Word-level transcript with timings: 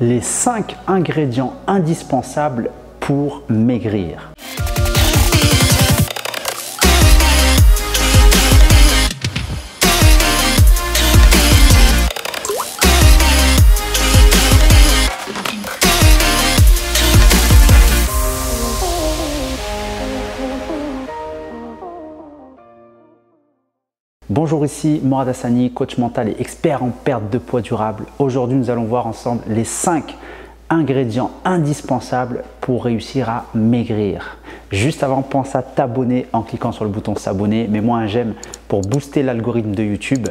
les 0.00 0.20
5 0.20 0.76
ingrédients 0.86 1.54
indispensables 1.66 2.70
pour 3.00 3.42
maigrir. 3.48 4.32
Bonjour, 24.40 24.64
ici 24.64 25.00
Morad 25.02 25.28
Hassani, 25.28 25.72
coach 25.72 25.98
mental 25.98 26.28
et 26.28 26.36
expert 26.38 26.84
en 26.84 26.90
perte 26.90 27.28
de 27.28 27.38
poids 27.38 27.60
durable. 27.60 28.04
Aujourd'hui, 28.20 28.56
nous 28.56 28.70
allons 28.70 28.84
voir 28.84 29.08
ensemble 29.08 29.42
les 29.48 29.64
5 29.64 30.16
ingrédients 30.70 31.32
indispensables 31.44 32.44
pour 32.60 32.84
réussir 32.84 33.28
à 33.28 33.46
maigrir. 33.52 34.36
Juste 34.70 35.02
avant, 35.02 35.22
pense 35.22 35.56
à 35.56 35.62
t'abonner 35.62 36.26
en 36.32 36.42
cliquant 36.42 36.70
sur 36.70 36.84
le 36.84 36.90
bouton 36.90 37.16
s'abonner, 37.16 37.66
mets-moi 37.66 37.98
un 37.98 38.06
j'aime 38.06 38.34
pour 38.68 38.82
booster 38.82 39.24
l'algorithme 39.24 39.72
de 39.72 39.82
YouTube. 39.82 40.28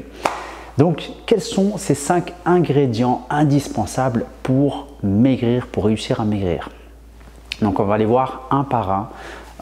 Donc, 0.77 1.09
quels 1.25 1.41
sont 1.41 1.77
ces 1.77 1.93
5 1.93 2.31
ingrédients 2.45 3.25
indispensables 3.29 4.23
pour 4.41 4.87
maigrir, 5.03 5.67
pour 5.67 5.83
réussir 5.83 6.21
à 6.21 6.23
maigrir? 6.23 6.69
Donc, 7.61 7.81
on 7.81 7.83
va 7.83 7.97
les 7.97 8.05
voir 8.05 8.47
un 8.51 8.63
par 8.63 8.89
un. 8.89 9.09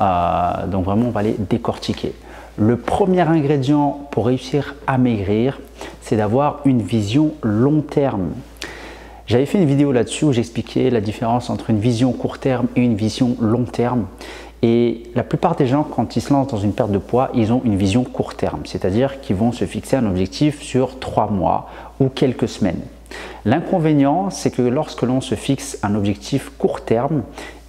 Euh, 0.01 0.67
donc, 0.67 0.85
vraiment, 0.85 1.07
on 1.07 1.11
va 1.11 1.23
les 1.23 1.33
décortiquer. 1.33 2.13
Le 2.57 2.77
premier 2.77 3.19
ingrédient 3.19 4.07
pour 4.11 4.27
réussir 4.27 4.75
à 4.87 4.97
maigrir, 4.97 5.59
c'est 6.01 6.15
d'avoir 6.15 6.61
une 6.63 6.81
vision 6.81 7.33
long 7.43 7.81
terme. 7.81 8.29
J'avais 9.27 9.45
fait 9.45 9.57
une 9.57 9.67
vidéo 9.67 9.91
là-dessus 9.91 10.23
où 10.23 10.31
j'expliquais 10.31 10.89
la 10.89 11.01
différence 11.01 11.49
entre 11.49 11.69
une 11.69 11.79
vision 11.79 12.13
court 12.13 12.37
terme 12.37 12.67
et 12.77 12.81
une 12.81 12.95
vision 12.95 13.35
long 13.41 13.65
terme. 13.65 14.05
Et 14.61 15.03
la 15.15 15.23
plupart 15.23 15.57
des 15.57 15.67
gens, 15.67 15.83
quand 15.83 16.15
ils 16.15 16.21
se 16.21 16.31
lancent 16.31 16.47
dans 16.47 16.57
une 16.57 16.71
perte 16.71 16.91
de 16.91 16.97
poids, 16.97 17.29
ils 17.33 17.51
ont 17.51 17.61
une 17.65 17.75
vision 17.75 18.05
court 18.05 18.35
terme, 18.35 18.61
c'est-à-dire 18.63 19.19
qu'ils 19.19 19.35
vont 19.35 19.51
se 19.51 19.65
fixer 19.65 19.97
un 19.97 20.05
objectif 20.05 20.61
sur 20.61 20.97
trois 20.99 21.29
mois 21.29 21.69
ou 21.99 22.07
quelques 22.07 22.47
semaines. 22.47 22.79
L'inconvénient, 23.43 24.29
c'est 24.29 24.49
que 24.51 24.61
lorsque 24.61 25.01
l'on 25.01 25.19
se 25.19 25.35
fixe 25.35 25.77
un 25.83 25.93
objectif 25.93 26.51
court 26.57 26.85
terme, 26.85 27.23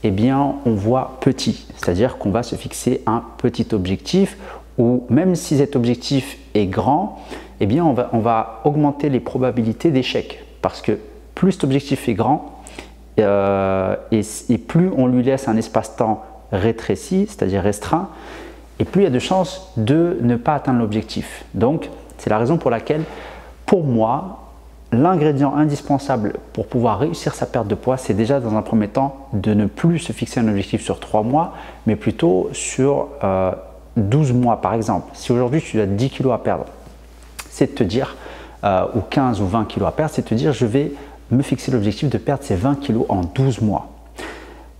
eh 0.04 0.12
bien, 0.12 0.54
on 0.64 0.74
voit 0.74 1.18
petit, 1.20 1.66
c'est-à-dire 1.76 2.18
qu'on 2.18 2.30
va 2.30 2.44
se 2.44 2.54
fixer 2.54 3.02
un 3.06 3.24
petit 3.38 3.66
objectif 3.72 4.36
ou 4.78 5.04
même 5.08 5.34
si 5.34 5.58
cet 5.58 5.76
objectif 5.76 6.38
est 6.54 6.66
grand, 6.66 7.18
eh 7.60 7.66
bien 7.66 7.84
on 7.84 7.92
va, 7.92 8.10
on 8.12 8.18
va 8.18 8.60
augmenter 8.64 9.08
les 9.08 9.20
probabilités 9.20 9.90
d'échec. 9.90 10.44
Parce 10.62 10.82
que 10.82 10.98
plus 11.34 11.52
cet 11.52 11.64
objectif 11.64 12.08
est 12.08 12.14
grand, 12.14 12.56
euh, 13.18 13.96
et, 14.10 14.58
plus 14.58 14.90
on 14.96 15.06
lui 15.06 15.22
laisse 15.22 15.48
un 15.48 15.56
espace-temps 15.56 16.22
rétréci, 16.52 17.26
c'est-à-dire 17.28 17.62
restreint, 17.62 18.10
et 18.78 18.84
plus 18.84 19.02
il 19.02 19.04
y 19.04 19.08
a 19.08 19.10
de 19.10 19.18
chances 19.18 19.72
de 19.76 20.18
ne 20.20 20.36
pas 20.36 20.54
atteindre 20.54 20.80
l'objectif. 20.80 21.44
Donc, 21.54 21.88
c'est 22.18 22.30
la 22.30 22.38
raison 22.38 22.58
pour 22.58 22.70
laquelle, 22.70 23.02
pour 23.64 23.84
moi, 23.84 24.42
l'ingrédient 24.92 25.54
indispensable 25.54 26.34
pour 26.52 26.66
pouvoir 26.66 26.98
réussir 26.98 27.34
sa 27.34 27.46
perte 27.46 27.66
de 27.66 27.74
poids, 27.74 27.96
c'est 27.96 28.14
déjà 28.14 28.38
dans 28.38 28.54
un 28.54 28.62
premier 28.62 28.88
temps 28.88 29.28
de 29.32 29.54
ne 29.54 29.66
plus 29.66 29.98
se 29.98 30.12
fixer 30.12 30.40
un 30.40 30.48
objectif 30.48 30.82
sur 30.82 31.00
trois 31.00 31.22
mois, 31.22 31.54
mais 31.86 31.96
plutôt 31.96 32.50
sur 32.52 33.08
euh, 33.24 33.52
12 33.96 34.32
mois 34.32 34.60
par 34.60 34.74
exemple, 34.74 35.10
si 35.14 35.32
aujourd'hui 35.32 35.60
tu 35.60 35.80
as 35.80 35.86
10 35.86 36.10
kilos 36.10 36.32
à 36.32 36.38
perdre, 36.38 36.66
c'est 37.50 37.72
de 37.72 37.78
te 37.78 37.84
dire, 37.84 38.16
euh, 38.64 38.86
ou 38.94 39.00
15 39.00 39.40
ou 39.40 39.46
20 39.46 39.64
kilos 39.66 39.88
à 39.88 39.92
perdre, 39.92 40.12
c'est 40.14 40.22
de 40.22 40.28
te 40.28 40.34
dire 40.34 40.52
je 40.52 40.66
vais 40.66 40.92
me 41.30 41.42
fixer 41.42 41.70
l'objectif 41.70 42.08
de 42.08 42.18
perdre 42.18 42.44
ces 42.44 42.54
20 42.54 42.76
kilos 42.80 43.06
en 43.08 43.22
12 43.22 43.60
mois. 43.62 43.88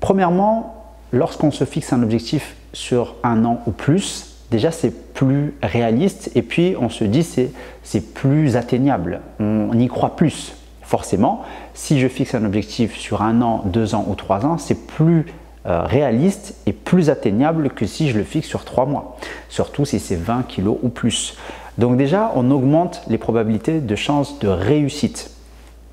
Premièrement, 0.00 0.84
lorsqu'on 1.12 1.50
se 1.50 1.64
fixe 1.64 1.92
un 1.92 2.02
objectif 2.02 2.56
sur 2.72 3.16
un 3.22 3.44
an 3.44 3.60
ou 3.66 3.70
plus, 3.70 4.36
déjà 4.50 4.70
c'est 4.70 5.14
plus 5.14 5.54
réaliste 5.62 6.30
et 6.34 6.42
puis 6.42 6.76
on 6.78 6.88
se 6.88 7.04
dit 7.04 7.22
c'est, 7.22 8.00
plus 8.14 8.56
atteignable, 8.56 9.20
on 9.40 9.78
y 9.78 9.88
croit 9.88 10.16
plus. 10.16 10.54
Forcément, 10.82 11.42
si 11.74 11.98
je 11.98 12.06
fixe 12.06 12.34
un 12.34 12.44
objectif 12.44 12.96
sur 12.96 13.22
un 13.22 13.42
an, 13.42 13.62
deux 13.64 13.94
ans 13.96 14.06
ou 14.08 14.14
trois 14.14 14.46
ans, 14.46 14.56
c'est 14.56 14.86
plus 14.86 15.26
réaliste 15.66 16.56
et 16.66 16.72
plus 16.72 17.10
atteignable 17.10 17.70
que 17.70 17.86
si 17.86 18.08
je 18.08 18.18
le 18.18 18.24
fixe 18.24 18.48
sur 18.48 18.64
3 18.64 18.86
mois, 18.86 19.16
surtout 19.48 19.84
si 19.84 19.98
c'est 19.98 20.16
20 20.16 20.44
kg 20.48 20.68
ou 20.68 20.88
plus. 20.88 21.36
Donc 21.78 21.96
déjà, 21.96 22.32
on 22.34 22.50
augmente 22.50 23.02
les 23.08 23.18
probabilités 23.18 23.80
de 23.80 23.96
chance 23.96 24.38
de 24.38 24.48
réussite. 24.48 25.30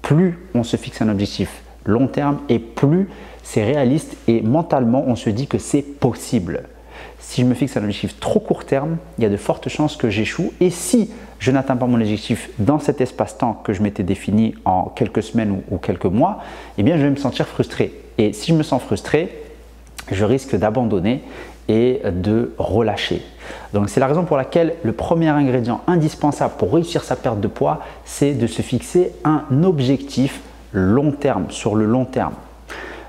Plus 0.01 0.39
on 0.53 0.63
se 0.63 0.78
fixe 0.78 1.01
un 1.01 1.09
objectif 1.09 1.62
long 1.85 2.07
terme 2.07 2.39
et 2.50 2.59
plus 2.59 3.09
c'est 3.44 3.63
réaliste 3.63 4.16
et 4.28 4.41
mentalement 4.41 5.03
on 5.07 5.16
se 5.16 5.29
dit 5.29 5.47
que 5.47 5.57
c'est 5.57 5.81
possible. 5.81 6.63
Si 7.19 7.41
je 7.41 7.47
me 7.47 7.53
fixe 7.53 7.75
un 7.78 7.83
objectif 7.83 8.19
trop 8.19 8.39
court 8.39 8.66
terme, 8.66 8.97
il 9.17 9.23
y 9.23 9.28
a 9.28 9.29
de 9.29 9.38
fortes 9.38 9.69
chances 9.69 9.95
que 9.95 10.09
j'échoue. 10.09 10.53
Et 10.59 10.69
si 10.69 11.09
je 11.39 11.51
n'atteins 11.51 11.75
pas 11.75 11.85
mon 11.85 12.00
objectif 12.00 12.50
dans 12.59 12.79
cet 12.79 13.01
espace-temps 13.01 13.53
que 13.63 13.73
je 13.73 13.81
m'étais 13.81 14.03
défini 14.03 14.56
en 14.66 14.85
quelques 14.85 15.23
semaines 15.23 15.62
ou, 15.72 15.78
quelques 15.78 16.06
mois, 16.06 16.39
eh 16.78 16.83
bien 16.83 16.97
je 16.97 17.03
vais 17.03 17.09
me 17.09 17.16
sentir 17.16 17.47
frustré. 17.47 17.94
Et 18.17 18.33
si 18.33 18.51
je 18.51 18.57
me 18.57 18.63
sens 18.63 18.81
frustré, 18.81 19.42
je 20.11 20.25
risque 20.25 20.55
d'abandonner 20.55 21.23
et 21.69 22.01
de 22.05 22.53
relâcher. 22.57 23.21
Donc 23.73 23.89
c'est 23.89 23.99
la 23.99 24.07
raison 24.07 24.23
pour 24.23 24.37
laquelle 24.37 24.75
le 24.83 24.91
premier 24.93 25.29
ingrédient 25.29 25.81
indispensable 25.87 26.53
pour 26.57 26.73
réussir 26.73 27.03
sa 27.03 27.15
perte 27.15 27.39
de 27.39 27.47
poids, 27.47 27.79
c'est 28.05 28.33
de 28.33 28.47
se 28.47 28.61
fixer 28.61 29.13
un 29.23 29.43
objectif 29.63 30.41
long 30.73 31.11
terme, 31.11 31.45
sur 31.49 31.75
le 31.75 31.85
long 31.85 32.05
terme. 32.05 32.33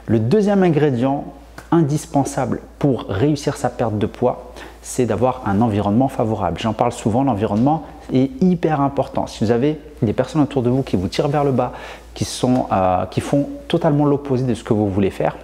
Le 0.06 0.18
deuxième 0.18 0.62
ingrédient 0.62 1.24
indispensable 1.70 2.60
pour 2.78 3.06
réussir 3.08 3.56
sa 3.56 3.70
perte 3.70 3.98
de 3.98 4.06
poids, 4.06 4.52
c'est 4.82 5.06
d'avoir 5.06 5.42
un 5.46 5.60
environnement 5.62 6.08
favorable. 6.08 6.58
J'en 6.60 6.74
parle 6.74 6.92
souvent, 6.92 7.24
l'environnement 7.24 7.84
est 8.12 8.30
hyper 8.42 8.80
important. 8.82 9.26
Si 9.26 9.42
vous 9.42 9.50
avez 9.50 9.78
des 10.02 10.12
personnes 10.12 10.42
autour 10.42 10.62
de 10.62 10.68
vous 10.68 10.82
qui 10.82 10.96
vous 10.96 11.08
tirent 11.08 11.28
vers 11.28 11.42
le 11.42 11.52
bas, 11.52 11.72
qui, 12.12 12.28
euh, 12.44 13.06
qui 13.06 13.20
font 13.20 13.48
totalement 13.66 14.04
l'opposé 14.04 14.44
de 14.44 14.54
ce 14.54 14.62
que 14.62 14.74
vous 14.74 14.88
voulez 14.88 15.10
faire, 15.10 15.36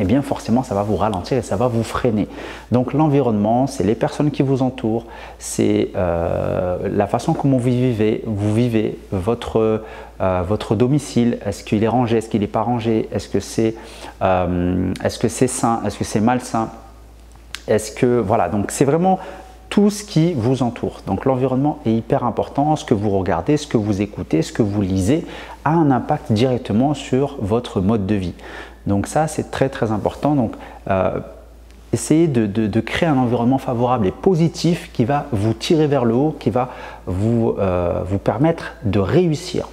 eh 0.00 0.04
bien 0.04 0.22
forcément 0.22 0.62
ça 0.62 0.74
va 0.74 0.82
vous 0.82 0.96
ralentir 0.96 1.38
et 1.38 1.42
ça 1.42 1.56
va 1.56 1.68
vous 1.68 1.82
freiner. 1.82 2.28
Donc 2.72 2.92
l'environnement, 2.92 3.66
c'est 3.66 3.84
les 3.84 3.94
personnes 3.94 4.30
qui 4.30 4.42
vous 4.42 4.62
entourent, 4.62 5.04
c'est 5.38 5.90
euh, 5.96 6.88
la 6.90 7.06
façon 7.06 7.34
comment 7.34 7.58
vous 7.58 7.70
vivez, 7.70 8.22
vous 8.26 8.54
vivez 8.54 8.98
votre, 9.12 9.84
euh, 10.20 10.42
votre 10.46 10.74
domicile, 10.74 11.38
est-ce 11.44 11.64
qu'il 11.64 11.84
est 11.84 11.88
rangé, 11.88 12.18
est-ce 12.18 12.28
qu'il 12.28 12.40
n'est 12.40 12.46
pas 12.46 12.62
rangé, 12.62 13.08
est-ce 13.12 13.28
que 13.28 13.40
c'est 13.40 13.74
euh, 14.22 14.92
est 15.04 15.08
-ce 15.08 15.28
c'est 15.28 15.48
sain, 15.48 15.80
est-ce 15.84 15.98
que 15.98 16.04
c'est 16.04 16.20
malsain, 16.20 16.70
est-ce 17.68 17.92
que 17.92 18.20
voilà, 18.20 18.48
donc 18.48 18.70
c'est 18.70 18.86
vraiment 18.86 19.18
tout 19.70 19.88
ce 19.88 20.02
qui 20.02 20.32
vous 20.32 20.62
entoure. 20.62 21.00
Donc 21.06 21.24
l'environnement 21.24 21.78
est 21.86 21.92
hyper 21.92 22.24
important, 22.24 22.74
ce 22.74 22.84
que 22.84 22.92
vous 22.92 23.10
regardez, 23.10 23.56
ce 23.56 23.68
que 23.68 23.76
vous 23.76 24.02
écoutez, 24.02 24.42
ce 24.42 24.52
que 24.52 24.62
vous 24.62 24.82
lisez 24.82 25.24
a 25.64 25.70
un 25.70 25.90
impact 25.92 26.32
directement 26.32 26.92
sur 26.92 27.36
votre 27.40 27.80
mode 27.80 28.04
de 28.04 28.16
vie. 28.16 28.34
Donc 28.86 29.06
ça, 29.06 29.26
c'est 29.26 29.50
très 29.50 29.68
très 29.68 29.92
important. 29.92 30.34
Donc 30.34 30.52
euh, 30.88 31.20
essayez 31.92 32.28
de, 32.28 32.80
créer 32.80 33.08
un 33.08 33.18
environnement 33.18 33.58
favorable 33.58 34.06
et 34.06 34.12
positif 34.12 34.90
qui 34.92 35.04
va 35.04 35.26
vous 35.32 35.54
tirer 35.54 35.86
vers 35.86 36.04
le 36.04 36.14
haut, 36.14 36.36
qui 36.38 36.50
va 36.50 36.70
vous, 37.06 37.54
euh, 37.58 38.02
vous 38.06 38.18
permettre 38.18 38.74
de 38.84 38.98
réussir. 38.98 39.68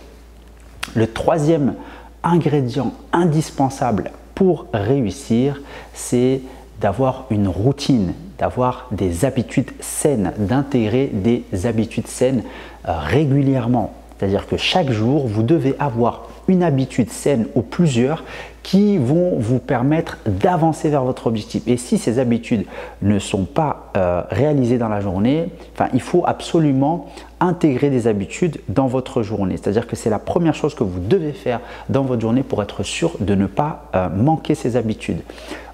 Le 0.96 1.08
troisième 1.08 1.76
ingrédient 2.24 2.94
indispensable 3.14 4.12
pour 4.36 4.68
réussir, 4.74 5.62
c'est 5.94 6.42
d'avoir 6.82 7.26
une 7.30 7.48
routine, 7.48 8.14
d'avoir 8.38 8.88
des 8.92 9.26
habitudes 9.26 9.72
saines, 9.80 10.34
d'intégrer 10.38 11.08
des 11.12 11.44
habitudes 11.66 12.08
saines 12.08 12.44
euh, 12.88 12.94
régulièrement. 13.00 13.94
C'est-à-dire 14.18 14.48
que 14.48 14.58
chaque 14.58 14.92
jour, 14.92 15.28
vous 15.28 15.44
devez 15.44 15.76
avoir 15.80 16.28
une 16.48 16.64
habitude 16.64 17.10
saine 17.10 17.48
ou 17.56 17.62
plusieurs 17.62 18.24
qui 18.64 18.98
vont 18.98 19.38
vous 19.40 19.60
permettre 19.60 20.18
d'avancer 20.26 20.90
vers 20.90 21.04
votre 21.04 21.28
objectif. 21.28 21.64
Et 21.68 21.78
si 21.78 21.98
ces 21.98 22.20
habitudes 22.20 22.66
ne 23.02 23.18
sont 23.18 23.46
pas 23.46 23.92
euh, 23.96 24.24
réalisées 24.30 24.78
dans 24.78 24.90
la 24.90 25.00
journée, 25.00 25.48
enfin, 25.74 25.90
il 25.94 26.02
faut 26.02 26.24
absolument 26.26 27.06
intégrer 27.40 27.90
des 27.90 28.08
habitudes 28.08 28.60
dans 28.68 28.88
votre 28.88 29.24
journée. 29.24 29.56
C'est-à-dire 29.56 29.88
que 29.88 29.96
c'est 29.96 30.10
la 30.10 30.20
première 30.20 30.54
chose 30.54 30.76
que 30.76 30.84
vous 30.84 31.00
devez 31.00 31.32
faire 31.32 31.62
dans 31.88 32.04
votre 32.04 32.22
journée 32.22 32.44
pour 32.44 32.62
être 32.62 32.84
sûr 32.84 33.16
de 33.22 33.36
ne 33.36 33.46
pas 33.46 33.90
euh, 33.96 34.10
manquer 34.10 34.54
ces 34.54 34.76
habitudes. 34.76 35.22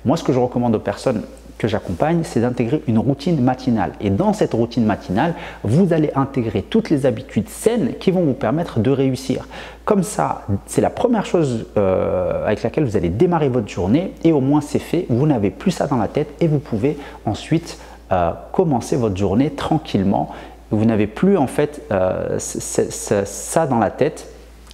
Moi, 0.06 0.16
ce 0.18 0.24
que 0.24 0.34
je 0.34 0.40
recommande 0.40 0.76
aux 0.76 0.80
personnes 0.80 1.24
que 1.58 1.68
j'accompagne, 1.68 2.22
c'est 2.24 2.42
d'intégrer 2.42 2.82
une 2.88 3.00
routine 3.00 3.42
matinale. 3.42 3.92
Et 4.02 4.10
dans 4.10 4.34
cette 4.34 4.54
routine 4.54 4.86
matinale, 4.86 5.34
vous 5.64 5.94
allez 5.94 6.12
intégrer 6.16 6.62
toutes 6.62 6.90
les 6.90 7.06
habitudes 7.06 7.50
saines 7.50 7.94
qui 8.00 8.12
vont 8.12 8.24
vous 8.24 8.34
permettre 8.34 8.80
de 8.80 8.92
réussir. 8.92 9.48
Comme 9.86 10.04
ça, 10.04 10.46
c'est 10.66 10.82
la 10.82 10.90
première 10.90 11.26
chose 11.26 11.66
euh, 11.78 12.46
avec 12.46 12.64
laquelle 12.64 12.86
vous 12.86 12.98
allez 12.98 13.10
démarrer 13.10 13.50
votre 13.50 13.68
journée 13.68 14.14
et 14.24 14.32
au 14.32 14.42
moins 14.42 14.62
c'est 14.62 14.80
fait, 14.80 15.06
vous 15.10 15.28
n'avez 15.28 15.50
plus 15.50 15.72
ça 15.72 15.88
dans 15.88 15.98
la 15.98 16.08
tête 16.08 16.30
et 16.40 16.48
vous 16.48 16.60
pouvez 16.60 16.98
ensuite 17.26 17.78
euh, 18.12 18.32
commencer 18.52 18.96
votre 18.96 19.18
journée 19.18 19.50
tranquillement. 19.50 20.30
Vous 20.72 20.86
n'avez 20.86 21.08
plus 21.08 21.38
en 21.38 21.48
fait 21.48 21.82
euh, 21.92 22.40
ça 22.40 23.68
dans 23.68 23.80
la 23.80 23.90
tête 23.92 24.28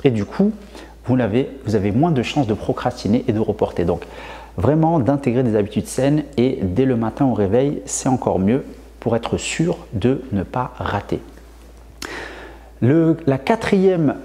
et 0.04 0.12
du 0.12 0.26
coup, 0.26 0.52
vous 1.06 1.20
avez, 1.20 1.50
vous 1.66 1.76
avez 1.76 1.92
moins 1.92 2.12
de 2.12 2.22
chances 2.22 2.48
de 2.48 2.54
procrastiner 2.54 3.26
et 3.28 3.34
de 3.34 3.40
reporter. 3.40 3.84
Donc, 3.84 4.04
vraiment 4.60 5.00
d'intégrer 5.00 5.44
des 5.44 5.56
habitudes 5.56 5.88
saines 5.88 6.24
et 6.38 6.60
dès 6.62 6.86
le 6.86 6.96
matin 6.96 7.26
au 7.26 7.34
réveil, 7.34 7.82
c'est 7.86 8.10
encore 8.10 8.40
mieux 8.40 8.66
pour 9.00 9.16
être 9.16 9.38
sûr 9.38 9.78
de 9.94 10.22
ne 10.32 10.44
pas 10.44 10.72
rater. 10.78 11.22
la, 12.82 13.38
quatrième, 13.38 14.16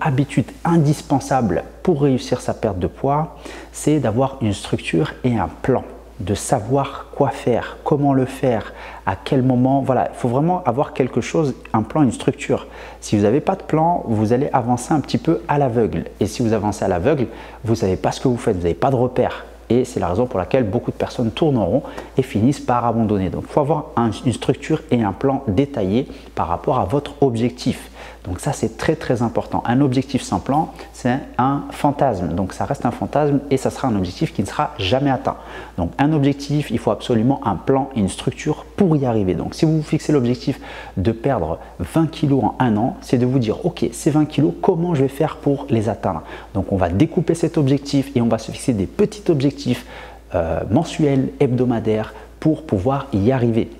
habitude 0.00 0.46
indispensable 0.64 1.64
pour 1.82 2.02
réussir 2.02 2.40
sa 2.40 2.54
perte 2.54 2.78
de 2.78 2.86
poids, 2.86 3.36
c'est 3.72 4.00
d'avoir 4.00 4.38
une 4.40 4.52
structure 4.52 5.12
et 5.24 5.36
un 5.36 5.48
plan 5.62 5.84
de 6.20 6.34
savoir 6.34 7.06
quoi 7.14 7.30
faire, 7.30 7.78
comment 7.84 8.12
le 8.12 8.24
faire, 8.24 8.72
à 9.06 9.14
quel 9.16 9.42
moment. 9.42 9.82
Voilà, 9.82 10.10
il 10.12 10.16
faut 10.16 10.28
vraiment 10.28 10.62
avoir 10.64 10.92
quelque 10.92 11.20
chose, 11.20 11.54
un 11.72 11.82
plan, 11.82 12.02
une 12.02 12.12
structure. 12.12 12.66
Si 13.00 13.16
vous 13.16 13.22
n'avez 13.22 13.40
pas 13.40 13.54
de 13.54 13.62
plan, 13.62 14.04
vous 14.06 14.32
allez 14.32 14.48
avancer 14.52 14.92
un 14.92 15.00
petit 15.00 15.18
peu 15.18 15.42
à 15.48 15.58
l'aveugle. 15.58 16.04
Et 16.20 16.26
si 16.26 16.42
vous 16.42 16.52
avancez 16.52 16.84
à 16.84 16.88
l'aveugle, 16.88 17.26
vous 17.64 17.72
ne 17.72 17.76
savez 17.76 17.96
pas 17.96 18.12
ce 18.12 18.20
que 18.20 18.28
vous 18.28 18.36
faites, 18.36 18.56
vous 18.56 18.62
n'avez 18.62 18.74
pas 18.74 18.90
de 18.90 18.96
repère. 18.96 19.44
Et 19.70 19.84
c'est 19.84 20.00
la 20.00 20.08
raison 20.08 20.26
pour 20.26 20.38
laquelle 20.38 20.64
beaucoup 20.64 20.90
de 20.90 20.96
personnes 20.96 21.30
tourneront 21.30 21.82
et 22.16 22.22
finissent 22.22 22.60
par 22.60 22.86
abandonner. 22.86 23.28
Donc 23.28 23.44
il 23.46 23.52
faut 23.52 23.60
avoir 23.60 23.86
une 24.24 24.32
structure 24.32 24.80
et 24.90 25.02
un 25.02 25.12
plan 25.12 25.44
détaillé 25.46 26.08
par 26.34 26.48
rapport 26.48 26.78
à 26.78 26.84
votre 26.84 27.22
objectif. 27.22 27.90
Donc 28.28 28.40
ça, 28.40 28.52
c'est 28.52 28.76
très 28.76 28.94
très 28.94 29.22
important. 29.22 29.62
Un 29.64 29.80
objectif 29.80 30.22
sans 30.22 30.38
plan, 30.38 30.72
c'est 30.92 31.18
un 31.38 31.64
fantasme. 31.70 32.28
Donc 32.28 32.52
ça 32.52 32.66
reste 32.66 32.84
un 32.84 32.90
fantasme 32.90 33.40
et 33.50 33.56
ça 33.56 33.70
sera 33.70 33.88
un 33.88 33.96
objectif 33.96 34.34
qui 34.34 34.42
ne 34.42 34.46
sera 34.46 34.74
jamais 34.78 35.10
atteint. 35.10 35.36
Donc 35.78 35.92
un 35.96 36.12
objectif, 36.12 36.70
il 36.70 36.78
faut 36.78 36.90
absolument 36.90 37.40
un 37.46 37.56
plan 37.56 37.88
et 37.96 38.00
une 38.00 38.10
structure 38.10 38.66
pour 38.76 38.96
y 38.96 39.06
arriver. 39.06 39.34
Donc 39.34 39.54
si 39.54 39.64
vous 39.64 39.78
vous 39.78 39.82
fixez 39.82 40.12
l'objectif 40.12 40.60
de 40.98 41.10
perdre 41.10 41.58
20 41.78 42.10
kilos 42.10 42.44
en 42.44 42.54
un 42.58 42.76
an, 42.76 42.96
c'est 43.00 43.16
de 43.16 43.24
vous 43.24 43.38
dire, 43.38 43.64
ok, 43.64 43.86
ces 43.92 44.10
20 44.10 44.26
kilos, 44.26 44.52
comment 44.60 44.94
je 44.94 45.02
vais 45.02 45.08
faire 45.08 45.36
pour 45.36 45.66
les 45.70 45.88
atteindre? 45.88 46.22
Donc 46.52 46.70
on 46.70 46.76
va 46.76 46.90
découper 46.90 47.34
cet 47.34 47.56
objectif 47.56 48.14
et 48.14 48.20
on 48.20 48.28
va 48.28 48.36
se 48.36 48.52
fixer 48.52 48.74
des 48.74 48.86
petits 48.86 49.30
objectifs 49.30 49.86
euh, 50.34 50.60
mensuels, 50.70 51.30
hebdomadaires, 51.40 52.12
pour 52.40 52.62
pouvoir 52.66 53.06
y 53.14 53.32
arriver. 53.32 53.70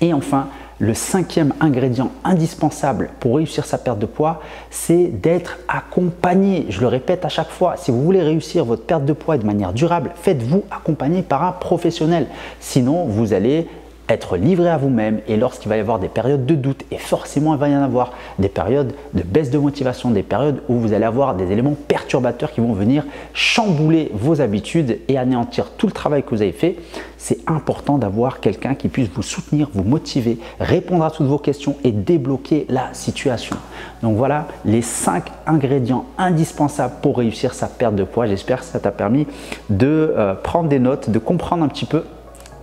Et 0.00 0.12
enfin, 0.12 0.48
le 0.78 0.94
cinquième 0.94 1.54
ingrédient 1.60 2.10
indispensable 2.24 3.10
pour 3.20 3.36
réussir 3.36 3.64
sa 3.64 3.78
perte 3.78 3.98
de 3.98 4.06
poids, 4.06 4.42
c'est 4.70 5.06
d'être 5.06 5.58
accompagné. 5.68 6.66
Je 6.68 6.80
le 6.80 6.86
répète 6.86 7.24
à 7.24 7.28
chaque 7.28 7.50
fois, 7.50 7.76
si 7.76 7.90
vous 7.90 8.02
voulez 8.02 8.22
réussir 8.22 8.64
votre 8.64 8.82
perte 8.82 9.04
de 9.04 9.12
poids 9.12 9.38
de 9.38 9.46
manière 9.46 9.72
durable, 9.72 10.10
faites-vous 10.14 10.64
accompagner 10.70 11.22
par 11.22 11.42
un 11.44 11.52
professionnel. 11.52 12.26
Sinon, 12.60 13.04
vous 13.06 13.32
allez 13.32 13.68
être 14.08 14.36
livré 14.36 14.68
à 14.68 14.76
vous-même 14.76 15.20
et 15.26 15.36
lorsqu'il 15.36 15.68
va 15.68 15.76
y 15.76 15.80
avoir 15.80 15.98
des 15.98 16.08
périodes 16.08 16.46
de 16.46 16.54
doute, 16.54 16.84
et 16.90 16.98
forcément 16.98 17.54
il 17.54 17.60
va 17.60 17.68
y 17.68 17.76
en 17.76 17.82
avoir, 17.82 18.12
des 18.38 18.48
périodes 18.48 18.92
de 19.14 19.22
baisse 19.22 19.50
de 19.50 19.58
motivation, 19.58 20.10
des 20.10 20.22
périodes 20.22 20.62
où 20.68 20.74
vous 20.74 20.92
allez 20.92 21.04
avoir 21.04 21.34
des 21.34 21.50
éléments 21.50 21.76
perturbateurs 21.88 22.52
qui 22.52 22.60
vont 22.60 22.72
venir 22.72 23.04
chambouler 23.32 24.10
vos 24.14 24.40
habitudes 24.40 24.98
et 25.08 25.18
anéantir 25.18 25.70
tout 25.76 25.86
le 25.86 25.92
travail 25.92 26.22
que 26.22 26.30
vous 26.30 26.42
avez 26.42 26.52
fait, 26.52 26.76
c'est 27.18 27.38
important 27.48 27.98
d'avoir 27.98 28.40
quelqu'un 28.40 28.74
qui 28.74 28.88
puisse 28.88 29.08
vous 29.08 29.22
soutenir, 29.22 29.68
vous 29.72 29.82
motiver, 29.82 30.38
répondre 30.60 31.04
à 31.04 31.10
toutes 31.10 31.26
vos 31.26 31.38
questions 31.38 31.76
et 31.82 31.90
débloquer 31.90 32.66
la 32.68 32.92
situation. 32.92 33.56
Donc 34.02 34.16
voilà 34.16 34.46
les 34.64 34.82
5 34.82 35.24
ingrédients 35.46 36.04
indispensables 36.18 36.94
pour 37.02 37.18
réussir 37.18 37.54
sa 37.54 37.66
perte 37.66 37.96
de 37.96 38.04
poids. 38.04 38.26
J'espère 38.26 38.60
que 38.60 38.66
ça 38.66 38.78
t'a 38.78 38.92
permis 38.92 39.26
de 39.70 40.14
euh, 40.16 40.34
prendre 40.34 40.68
des 40.68 40.78
notes, 40.78 41.10
de 41.10 41.18
comprendre 41.18 41.64
un 41.64 41.68
petit 41.68 41.86
peu 41.86 42.04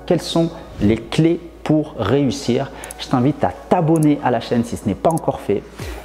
quelles 0.06 0.22
sont 0.22 0.50
les 0.82 0.98
clés 0.98 1.40
pour 1.64 1.96
réussir. 1.98 2.72
Je 3.00 3.08
t'invite 3.08 3.44
à 3.44 3.52
t'abonner 3.70 4.20
à 4.24 4.32
la 4.32 4.40
chaîne 4.40 4.64
si 4.64 4.78
ce 4.78 4.88
n'est 4.88 4.96
pas 4.96 5.12
encore 5.12 5.40
fait. 5.40 5.64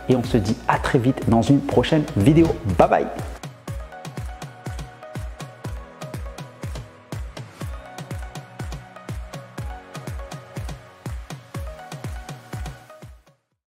Et 0.09 0.17
on 0.17 0.25
se 0.25 0.37
dit 0.37 0.57
à 0.69 0.79
très 0.79 0.99
vite 0.99 1.29
dans 1.29 1.43
une 1.43 1.61
prochaine 1.61 2.05
vidéo. 2.17 2.47
Bye 2.79 2.89
bye 2.89 3.07